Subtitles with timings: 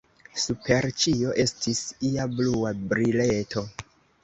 [0.43, 3.67] Super ĉio estis ia blua brileto.